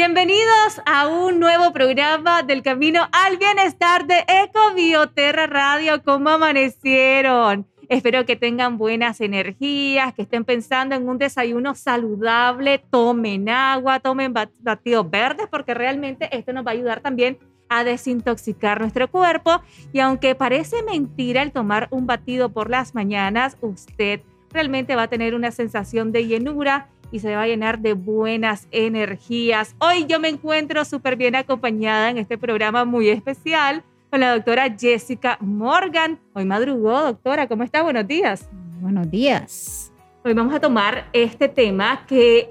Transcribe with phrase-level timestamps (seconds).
[0.00, 6.04] Bienvenidos a un nuevo programa del Camino al Bienestar de Ecobioterra Radio.
[6.04, 7.66] ¿Cómo amanecieron?
[7.88, 14.32] Espero que tengan buenas energías, que estén pensando en un desayuno saludable, tomen agua, tomen
[14.32, 17.36] batidos verdes, porque realmente esto nos va a ayudar también
[17.68, 19.62] a desintoxicar nuestro cuerpo.
[19.92, 24.20] Y aunque parece mentira el tomar un batido por las mañanas, usted
[24.52, 28.68] realmente va a tener una sensación de llenura y se va a llenar de buenas
[28.70, 29.74] energías.
[29.78, 34.74] Hoy yo me encuentro súper bien acompañada en este programa muy especial con la doctora
[34.78, 36.18] Jessica Morgan.
[36.34, 37.82] Hoy madrugó, doctora, ¿cómo está?
[37.82, 38.48] Buenos días.
[38.80, 39.92] Buenos días.
[40.24, 42.50] Hoy vamos a tomar este tema que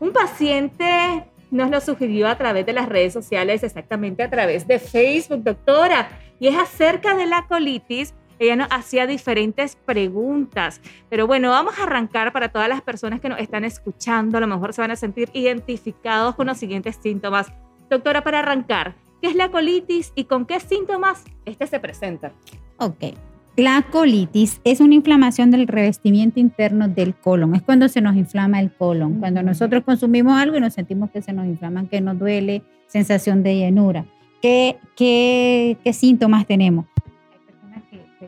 [0.00, 4.78] un paciente nos lo sugirió a través de las redes sociales, exactamente a través de
[4.78, 6.08] Facebook, doctora,
[6.40, 10.80] y es acerca de la colitis ella nos hacía diferentes preguntas.
[11.08, 14.38] Pero bueno, vamos a arrancar para todas las personas que nos están escuchando.
[14.38, 17.52] A lo mejor se van a sentir identificados con los siguientes síntomas.
[17.90, 22.32] Doctora, para arrancar, ¿qué es la colitis y con qué síntomas este se presenta?
[22.78, 23.14] Ok.
[23.56, 27.54] La colitis es una inflamación del revestimiento interno del colon.
[27.54, 29.20] Es cuando se nos inflama el colon.
[29.20, 33.44] Cuando nosotros consumimos algo y nos sentimos que se nos inflama, que nos duele, sensación
[33.44, 34.06] de llenura.
[34.42, 36.86] ¿Qué, qué, qué síntomas tenemos?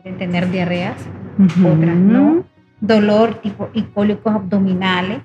[0.07, 0.95] Pueden tener diarreas,
[1.37, 2.45] otras no,
[2.79, 5.19] dolor tipo y cólicos abdominales,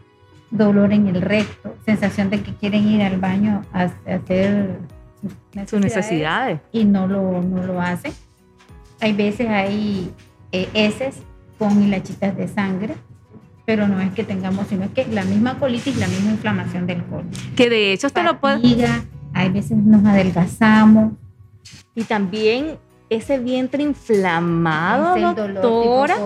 [0.51, 4.79] dolor en el recto, sensación de que quieren ir al baño a, hacer
[5.67, 8.13] sus necesidades, y no lo, no lo hacen.
[9.01, 10.13] Hay veces hay
[10.53, 11.23] eh, heces
[11.59, 12.95] con hilachitas de sangre,
[13.65, 17.05] pero no es que tengamos, sino es que la misma colitis, la misma inflamación del
[17.05, 17.31] colon.
[17.57, 18.87] Que de hecho esto lo puede...
[19.35, 21.15] Hay veces nos adelgazamos.
[21.95, 22.77] Y también
[23.13, 26.17] ese vientre inflamado, doctora,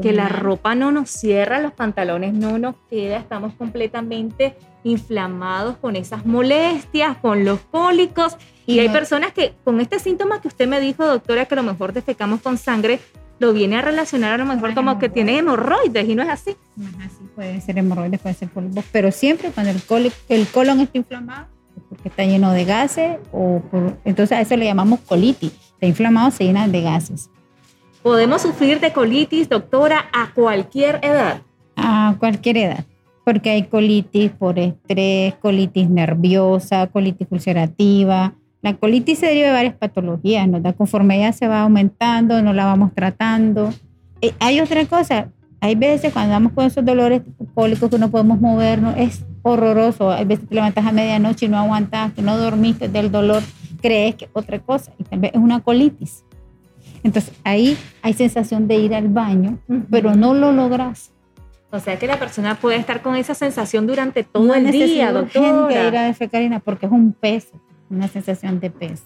[0.00, 5.96] que, la ropa no nos cierra, los pantalones no nos queda, estamos completamente inflamados con
[5.96, 8.36] esas molestias, con los cólicos.
[8.66, 11.62] Y, hay personas que con este síntoma que usted me dijo, doctora, que a lo
[11.64, 12.98] mejor defecamos con sangre,
[13.38, 16.56] lo viene a relacionar a lo mejor como que tiene hemorroides y no es así.
[16.76, 20.80] No es así, puede ser hemorroides, puede ser pólipos, pero siempre cuando el, el colon
[20.80, 21.46] está inflamado,
[21.90, 23.62] porque está lleno de gases, o
[24.04, 27.30] entonces a eso le llamamos colitis está inflamado, se llena de gases.
[28.02, 31.40] ¿Podemos sufrir de colitis, doctora, a cualquier edad?
[31.74, 32.84] A cualquier edad,
[33.24, 38.34] porque hay colitis por estrés, colitis nerviosa, colitis ulcerativa.
[38.60, 40.62] La colitis se deriva de varias patologías, ¿no?
[40.74, 43.72] Conforme ella se va aumentando, no la vamos tratando.
[44.20, 45.28] Eh, hay otra cosa,
[45.62, 47.22] hay veces cuando andamos con esos dolores
[47.54, 50.10] cólicos que no podemos movernos, es horroroso.
[50.10, 53.42] Hay veces te levantas a medianoche y no aguantas, que no dormiste del dolor
[53.80, 56.24] crees que otra cosa y tal vez es una colitis.
[57.02, 59.58] Entonces ahí hay sensación de ir al baño,
[59.90, 61.12] pero no lo logras.
[61.72, 65.88] O sea que la persona puede estar con esa sensación durante todo el día, doctora.
[65.88, 69.04] ir a defecar porque es un peso, una sensación de peso.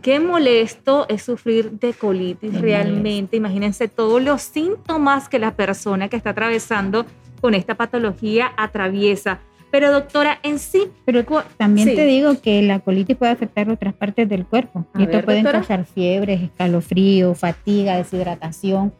[0.00, 3.36] Qué molesto es sufrir de colitis realmente.
[3.36, 7.06] Imagínense todos los síntomas que la persona que está atravesando
[7.40, 9.40] con esta patología atraviesa.
[9.72, 10.82] Pero doctora, en sí...
[11.06, 11.24] Pero
[11.56, 14.84] también te digo que la colitis puede afectar otras partes del cuerpo.
[14.98, 18.92] y esto puede causar fiebres, escalofrío, fatiga, deshidratación.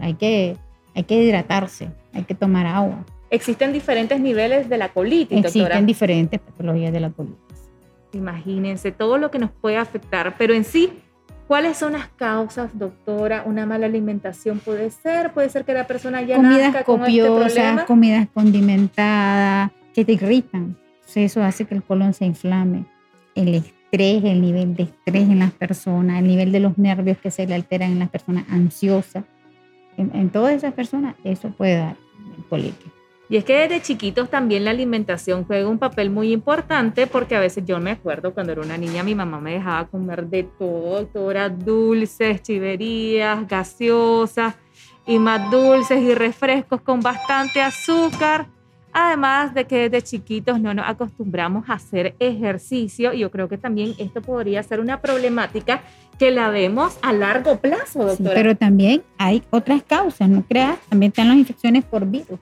[0.00, 0.56] hay, que,
[0.96, 3.04] hay que hidratarse, hay que tomar agua.
[3.30, 7.70] Existen diferentes niveles de la colitis, Existen diferentes patologías de la colitis.
[8.12, 10.90] Imagínense todo lo que nos puede afectar, pero en sí,
[11.46, 13.44] ¿Cuáles son las causas, doctora?
[13.46, 15.32] ¿Una mala alimentación puede ser?
[15.32, 20.12] ¿Puede ser que la persona ya comidas nazca copiosas, con este comidas condimentadas, que te
[20.12, 20.76] irritan.
[21.14, 22.84] eso hace que el colon se inflame.
[23.34, 27.30] El estrés, el nivel de estrés en las personas, el nivel de los nervios que
[27.30, 29.24] se le alteran en las personas ansiosas.
[29.96, 31.96] En, todas esas personas eso puede dar
[32.50, 32.92] colitis.
[33.30, 37.40] Y es que desde chiquitos también la alimentación juega un papel muy importante porque a
[37.40, 41.06] veces yo me acuerdo cuando era una niña mi mamá me dejaba comer de todo,
[41.06, 44.54] todo dulces, chiverías, gaseosas
[45.06, 48.46] y más dulces y refrescos con bastante azúcar.
[48.98, 53.58] Además de que desde chiquitos no nos acostumbramos a hacer ejercicio y yo creo que
[53.58, 55.82] también esto podría ser una problemática
[56.18, 58.32] que la vemos a largo plazo, doctora.
[58.34, 60.78] pero también hay otras causas, ¿no creas?
[60.88, 62.40] También están las infecciones por virus.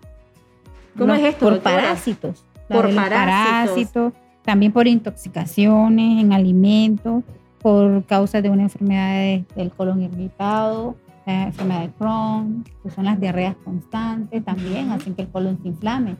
[0.97, 1.49] ¿Cómo es esto?
[1.49, 2.45] Por parásitos.
[2.69, 4.13] Por parásitos.
[4.45, 7.25] También por intoxicaciones en alimentos.
[7.59, 10.95] por causa de una enfermedad del colon irritado,
[11.27, 15.69] la enfermedad de Crohn, que son las diarreas constantes, también hacen que el colon se
[15.69, 16.17] inflame.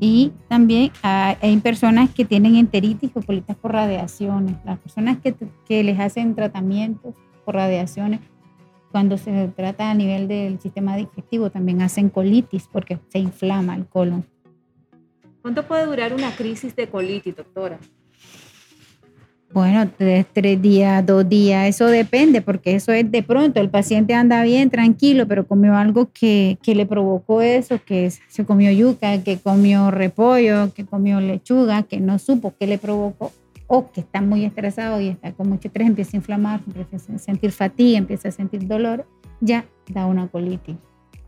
[0.00, 4.56] Y también hay personas que tienen enteritis o colitis por radiaciones.
[4.64, 5.34] Las personas que,
[5.66, 7.14] que les hacen tratamientos
[7.44, 8.20] por radiaciones,
[8.90, 13.86] cuando se trata a nivel del sistema digestivo, también hacen colitis porque se inflama el
[13.86, 14.24] colon.
[15.40, 17.78] ¿Cuánto puede durar una crisis de colitis, doctora?
[19.52, 24.14] Bueno, tres, tres días, dos días, eso depende, porque eso es de pronto, el paciente
[24.14, 29.22] anda bien, tranquilo, pero comió algo que, que le provocó eso, que se comió yuca,
[29.22, 33.30] que comió repollo, que comió lechuga, que no supo qué le provocó,
[33.66, 37.18] o que está muy estresado y está con mucho estrés, empieza a inflamar, empieza a
[37.18, 39.06] sentir fatiga, empieza a sentir dolor,
[39.40, 40.76] ya da una colitis.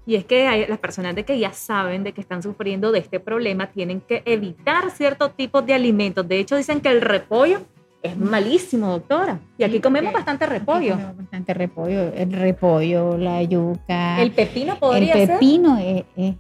[0.07, 3.01] Y es que hay, las personas de que ya saben de que están sufriendo de
[3.01, 6.27] este problema tienen que evitar ciertos tipos de alimentos.
[6.27, 7.63] De hecho, dicen que el repollo
[8.05, 9.41] es malísimo, doctora.
[9.57, 10.93] Y aquí comemos bastante repollo.
[10.93, 14.21] Comemos bastante repollo, el repollo, la yuca.
[14.21, 15.23] ¿El pepino podría ser?
[15.23, 16.35] El pepino Es,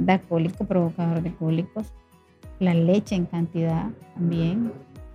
[0.00, 1.92] da cólico, provocador de cólicos.
[2.58, 4.72] La leche en cantidad también.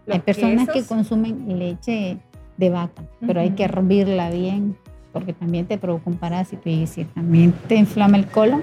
[0.07, 2.19] Hay personas que consumen leche
[2.57, 4.77] de vaca, pero hay que hervirla bien
[5.11, 8.61] porque también te provoca un parásito y si también te inflama el colon,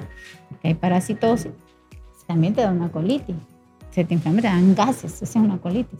[0.48, 1.50] porque hay parasitosis,
[2.26, 3.34] también te da una colitis.
[3.90, 5.98] Se te inflama, te dan gases, esa es una colitis.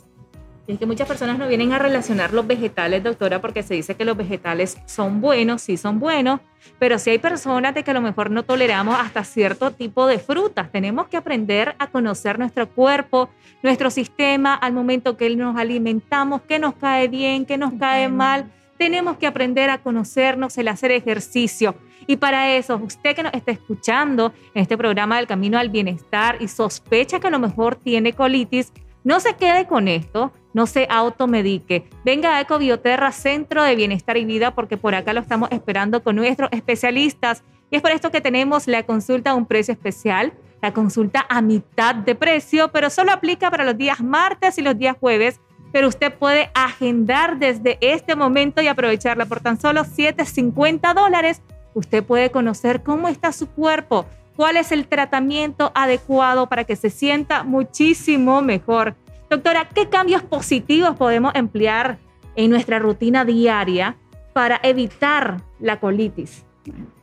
[0.68, 3.94] Y es que muchas personas no vienen a relacionar los vegetales, doctora, porque se dice
[3.94, 6.40] que los vegetales son buenos, sí son buenos,
[6.80, 10.18] pero si hay personas de que a lo mejor no toleramos hasta cierto tipo de
[10.18, 10.72] frutas.
[10.72, 13.30] Tenemos que aprender a conocer nuestro cuerpo,
[13.62, 18.50] nuestro sistema al momento que nos alimentamos, qué nos cae bien, qué nos cae mal.
[18.76, 21.76] Tenemos que aprender a conocernos, el hacer ejercicio.
[22.08, 26.36] Y para eso, usted que nos está escuchando en este programa del Camino al Bienestar
[26.40, 28.72] y sospecha que a lo mejor tiene colitis,
[29.02, 31.86] no se quede con esto, no se automedique.
[32.02, 36.16] Venga a Ecobioterra, Centro de Bienestar y Vida, porque por acá lo estamos esperando con
[36.16, 37.42] nuestros especialistas.
[37.70, 40.32] Y es por esto que tenemos la consulta a un precio especial,
[40.62, 44.78] la consulta a mitad de precio, pero solo aplica para los días martes y los
[44.78, 45.42] días jueves.
[45.72, 51.42] Pero usted puede agendar desde este momento y aprovecharla por tan solo 7.50 dólares.
[51.74, 54.06] Usted puede conocer cómo está su cuerpo,
[54.36, 58.96] cuál es el tratamiento adecuado para que se sienta muchísimo mejor.
[59.28, 61.98] Doctora, ¿qué cambios positivos podemos emplear
[62.36, 63.96] en nuestra rutina diaria
[64.32, 66.44] para evitar la colitis?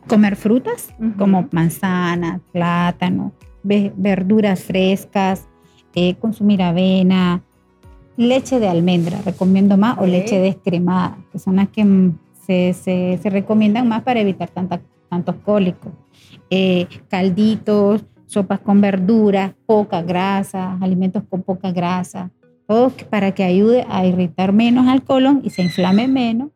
[0.08, 3.34] Comer frutas como manzana, plátano,
[3.64, 5.48] verduras frescas,
[5.96, 7.42] eh, consumir avena,
[8.18, 13.88] leche de almendra, recomiendo más, o leche descremada, que son las que mm, se, recomiendan
[13.88, 15.92] más para evitar tantos cólicos.
[16.50, 22.32] Eh, calditos, sopas con verduras, poca grasa, alimentos con poca grasa,
[22.68, 26.50] todo para que ayude a irritar menos al colon y se inflame menos.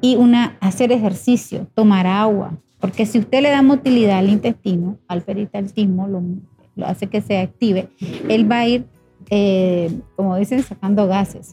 [0.00, 5.22] Y una, hacer ejercicio, tomar agua, porque si usted le da motilidad al intestino, al
[5.22, 7.88] peritalismo, lo, hace que se active,
[8.28, 8.86] él va a ir,
[9.30, 11.52] eh, como dicen, sacando gases.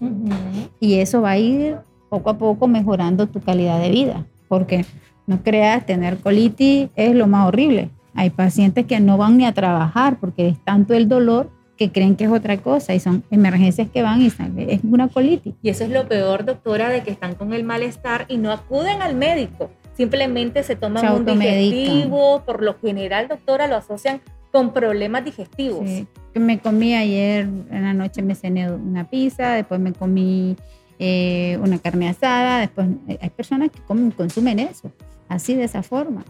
[0.80, 1.78] Y eso va a ir
[2.10, 4.86] poco a poco mejorando tu calidad de vida, porque
[5.28, 7.92] no creas, tener colitis es lo más horrible.
[8.20, 12.18] Hay pacientes que no van ni a trabajar porque es tanto el dolor que creen
[12.18, 15.56] que es otra cosa y son emergencias que van y es una colitis.
[15.62, 19.02] Y eso es lo peor, doctora, de que están con el malestar y no acuden
[19.02, 19.72] al médico.
[19.96, 22.44] Simplemente se toman un digestivo.
[22.46, 24.20] Por lo general, doctora, lo asocian
[24.52, 25.88] con problemas digestivos.
[25.88, 26.06] Sí.
[26.34, 30.58] Me comí ayer en la noche, me cené una pizza, después me comí
[31.00, 33.80] eh, una carne asada, después eh, hay personas que
[34.14, 34.92] consumen eso
[35.30, 36.26] así de esa forma.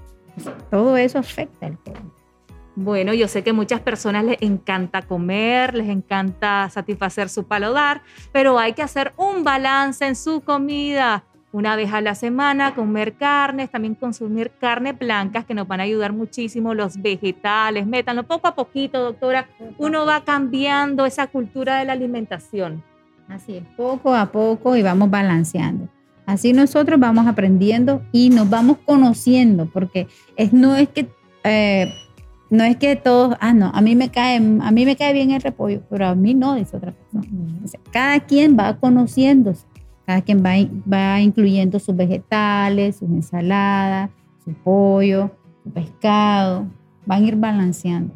[0.69, 2.13] Todo eso afecta al colon.
[2.75, 8.57] Bueno, yo sé que muchas personas les encanta comer, les encanta satisfacer su paladar, pero
[8.57, 11.25] hay que hacer un balance en su comida.
[11.51, 15.83] Una vez a la semana comer carnes, también consumir carnes blancas que nos van a
[15.83, 19.49] ayudar muchísimo, los vegetales, métanlo poco a poquito, doctora.
[19.77, 22.81] Uno va cambiando esa cultura de la alimentación.
[23.27, 25.89] Así es, poco a poco y vamos balanceando.
[26.29, 30.05] Así nosotros vamos aprendiendo y nos vamos conociendo, porque
[30.35, 31.07] es, no es que
[31.43, 31.91] eh,
[32.51, 35.31] no es que todos, ah, no, a mí me cae, a mí me cae bien
[35.31, 37.27] el repollo, pero a mí no, dice otra persona.
[37.91, 39.65] cada quien va conociéndose,
[40.05, 40.51] cada quien va,
[40.91, 44.11] va incluyendo sus vegetales, sus ensaladas,
[44.45, 45.31] su pollo,
[45.63, 46.67] su pescado,
[47.07, 48.13] van a ir balanceando.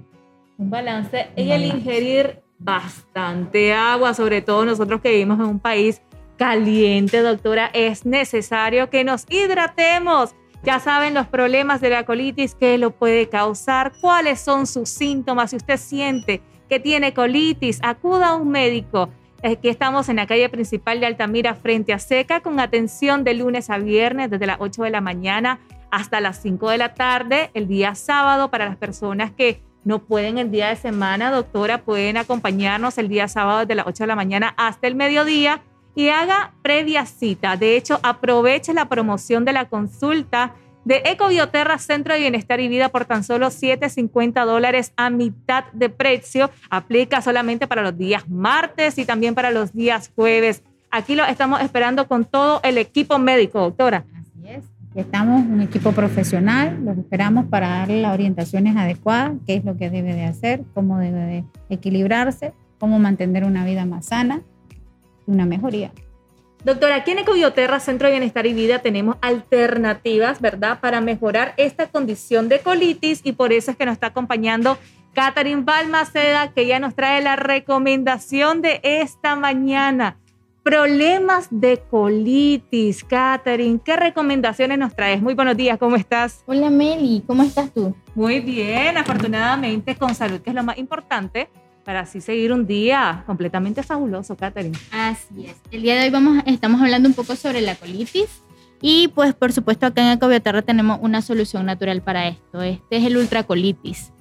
[0.60, 6.00] Un balance y el ingerir bastante agua, sobre todo nosotros que vivimos en un país
[6.38, 10.36] caliente, doctora, es necesario que nos hidratemos.
[10.64, 15.50] Ya saben los problemas de la colitis, qué lo puede causar, cuáles son sus síntomas.
[15.50, 19.10] Si usted siente que tiene colitis, acuda a un médico.
[19.44, 23.70] Aquí estamos en la calle principal de Altamira frente a Seca con atención de lunes
[23.70, 25.60] a viernes desde las 8 de la mañana
[25.92, 27.52] hasta las 5 de la tarde.
[27.54, 32.16] El día sábado para las personas que no pueden el día de semana, doctora, pueden
[32.16, 35.62] acompañarnos el día sábado desde las 8 de la mañana hasta el mediodía
[35.96, 37.58] y haga previa cita.
[37.58, 40.54] De hecho, aproveche la promoción de la consulta
[40.86, 45.90] de Ecobioterra Centro de Bienestar y Vida por tan solo 7.50 dólares a mitad de
[45.90, 46.50] precio.
[46.70, 50.64] Aplica solamente para los días martes y también para los días jueves.
[50.92, 54.06] Aquí lo estamos esperando con todo el equipo médico, doctora.
[54.20, 54.64] Así es.
[54.94, 59.90] Estamos un equipo profesional, los esperamos para darle las orientaciones adecuadas, qué es lo que
[59.90, 64.44] debe de hacer, cómo debe de equilibrarse, cómo mantener una vida más sana
[65.26, 65.92] una mejoría.
[66.64, 71.88] Doctora, aquí en Ecobioterra, Centro de Bienestar y Vida, tenemos alternativas, ¿verdad?, para mejorar esta
[71.88, 74.78] condición de colitis y por eso es que nos está acompañando
[75.14, 80.18] Catherine Balmaceda, que ya nos trae la recomendación de esta mañana.
[80.64, 83.04] Problemas de colitis.
[83.04, 85.22] Catherine, ¿qué recomendaciones nos traes?
[85.22, 86.44] Muy buenos días, ¿cómo estás?
[86.46, 87.94] Hola Meli, ¿cómo estás tú?
[88.16, 91.50] Muy bien, afortunadamente con salud, que es lo más importante
[91.84, 94.78] para así seguir un día completamente fabuloso, Catherine.
[94.92, 95.56] Así es.
[95.72, 98.44] El día de hoy vamos, estamos hablando un poco sobre la colitis
[98.82, 102.62] y pues por supuesto acá en Ecobioterra tenemos una solución natural para esto.
[102.62, 104.12] Este es el ultracolitis.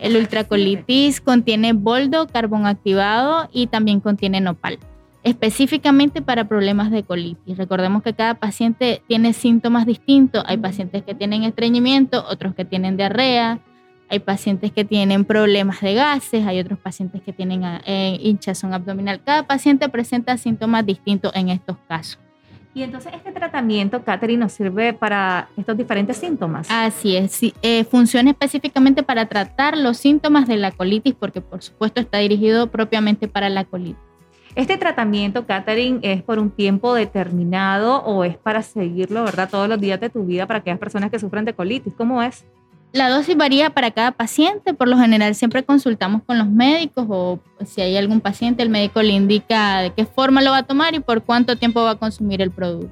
[0.00, 4.78] El ultracolitis contiene boldo, carbón activado y también contiene nopal
[5.22, 7.58] específicamente para problemas de colitis.
[7.58, 10.44] Recordemos que cada paciente tiene síntomas distintos.
[10.46, 13.60] Hay pacientes que tienen estreñimiento, otros que tienen diarrea,
[14.10, 19.22] hay pacientes que tienen problemas de gases, hay otros pacientes que tienen eh, hinchazón abdominal.
[19.22, 22.18] Cada paciente presenta síntomas distintos en estos casos.
[22.74, 26.68] Y entonces este tratamiento, Catherine, nos sirve para estos diferentes síntomas.
[26.70, 32.00] Así es, eh, funciona específicamente para tratar los síntomas de la colitis, porque por supuesto
[32.00, 33.96] está dirigido propiamente para la colitis.
[34.56, 39.48] Este tratamiento, Catherine, es por un tiempo determinado o es para seguirlo, ¿verdad?
[39.48, 41.94] Todos los días de tu vida para aquellas personas que sufren de colitis.
[41.94, 42.44] ¿Cómo es?
[42.92, 44.74] La dosis varía para cada paciente.
[44.74, 49.00] Por lo general siempre consultamos con los médicos o si hay algún paciente, el médico
[49.02, 51.96] le indica de qué forma lo va a tomar y por cuánto tiempo va a
[51.96, 52.90] consumir el producto.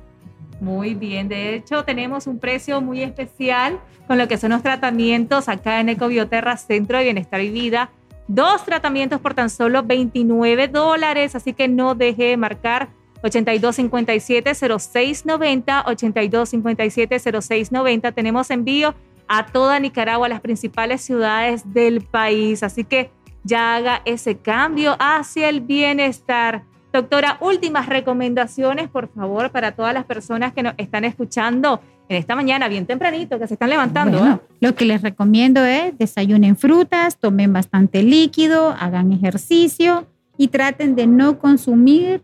[0.61, 5.49] Muy bien, de hecho tenemos un precio muy especial con lo que son los tratamientos
[5.49, 7.91] acá en Ecobioterra Centro de Bienestar y Vida.
[8.29, 12.89] Dos tratamientos por tan solo 29 dólares, así que no deje de marcar
[13.23, 18.15] 8257-0690, 8257-0690.
[18.15, 18.95] Tenemos envío
[19.29, 22.63] a toda Nicaragua, las principales ciudades del país.
[22.63, 23.11] Así que
[23.45, 26.65] ya haga ese cambio hacia el bienestar.
[26.93, 32.35] Doctora, últimas recomendaciones, por favor, para todas las personas que nos están escuchando en esta
[32.35, 34.41] mañana, bien tempranito, que se están levantando.
[34.61, 40.07] Lo que les recomiendo es desayunen frutas, tomen bastante líquido, hagan ejercicio
[40.39, 42.23] y traten de no consumir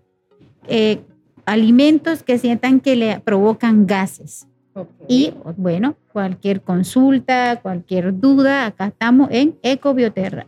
[0.67, 1.03] eh,
[1.45, 4.47] alimentos que sientan que le provocan gases.
[5.09, 10.47] Y bueno, cualquier consulta, cualquier duda, acá estamos en Ecobioterra.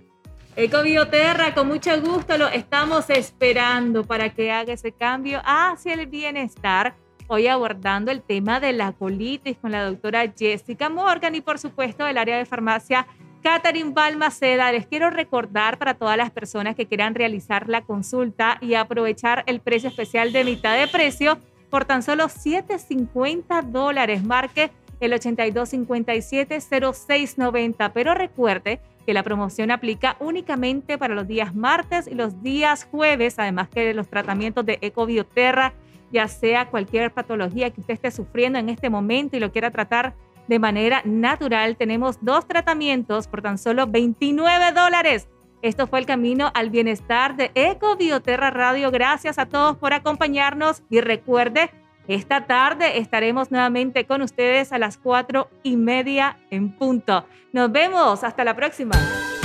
[0.56, 6.94] Ecobioterra, con mucho gusto lo estamos esperando para que haga ese cambio hacia el bienestar.
[7.28, 12.04] Hoy abordando el tema de la colitis con la doctora Jessica Morgan y por supuesto
[12.04, 13.06] del área de farmacia
[13.42, 14.72] Catherine Balmaceda.
[14.72, 19.60] Les quiero recordar para todas las personas que quieran realizar la consulta y aprovechar el
[19.60, 21.38] precio especial de mitad de precio
[21.70, 24.24] por tan solo 7.50 dólares.
[24.24, 24.70] Marque
[25.00, 27.90] el 8257-0690.
[27.92, 33.38] Pero recuerde que la promoción aplica únicamente para los días martes y los días jueves,
[33.38, 35.74] además que los tratamientos de Ecobioterra,
[36.12, 40.14] ya sea cualquier patología que usted esté sufriendo en este momento y lo quiera tratar
[40.48, 45.28] de manera natural, tenemos dos tratamientos por tan solo 29 dólares.
[45.62, 48.90] Esto fue el camino al bienestar de Eco Bioterra Radio.
[48.90, 51.70] Gracias a todos por acompañarnos y recuerde,
[52.08, 57.26] esta tarde estaremos nuevamente con ustedes a las cuatro y media en punto.
[57.52, 58.94] Nos vemos, hasta la próxima.